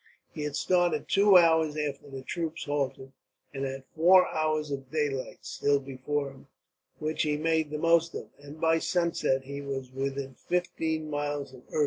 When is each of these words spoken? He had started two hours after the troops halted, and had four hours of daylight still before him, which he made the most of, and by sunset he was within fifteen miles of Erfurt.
He 0.31 0.41
had 0.41 0.55
started 0.55 1.07
two 1.07 1.37
hours 1.37 1.77
after 1.77 2.09
the 2.09 2.23
troops 2.23 2.65
halted, 2.65 3.11
and 3.53 3.65
had 3.65 3.83
four 3.95 4.27
hours 4.29 4.71
of 4.71 4.89
daylight 4.89 5.37
still 5.45 5.79
before 5.79 6.31
him, 6.31 6.47
which 6.97 7.21
he 7.21 7.37
made 7.37 7.69
the 7.69 7.77
most 7.77 8.15
of, 8.15 8.29
and 8.39 8.59
by 8.59 8.79
sunset 8.79 9.43
he 9.43 9.61
was 9.61 9.91
within 9.91 10.33
fifteen 10.33 11.07
miles 11.07 11.53
of 11.53 11.61
Erfurt. 11.67 11.79